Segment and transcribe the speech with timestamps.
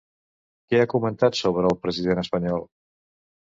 [0.73, 2.67] Què ha comentat sobre el president espanyol?